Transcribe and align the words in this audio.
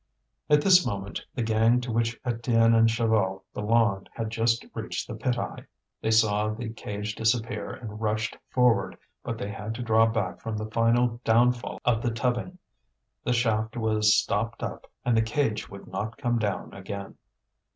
At 0.49 0.63
this 0.63 0.83
moment 0.83 1.21
the 1.35 1.43
gang 1.43 1.79
to 1.81 1.91
which 1.91 2.19
Étienne 2.23 2.75
and 2.75 2.89
Chaval 2.89 3.43
belonged 3.53 4.09
had 4.15 4.31
just 4.31 4.65
reached 4.73 5.07
the 5.07 5.13
pit 5.13 5.37
eye. 5.37 5.67
They 6.01 6.09
saw 6.09 6.49
the 6.49 6.69
cage 6.69 7.13
disappear 7.13 7.69
and 7.69 8.01
rushed 8.01 8.35
forward, 8.49 8.97
but 9.23 9.37
they 9.37 9.51
had 9.51 9.75
to 9.75 9.83
draw 9.83 10.07
back 10.07 10.41
from 10.41 10.57
the 10.57 10.65
final 10.71 11.21
downfall 11.23 11.79
of 11.85 12.01
the 12.01 12.09
tubbing; 12.09 12.57
the 13.25 13.31
shaft 13.33 13.77
was 13.77 14.15
stopped 14.15 14.63
up 14.63 14.87
and 15.05 15.15
the 15.15 15.21
cage 15.21 15.69
would 15.69 15.85
not 15.85 16.17
come 16.17 16.39
down 16.39 16.73
again. 16.73 17.17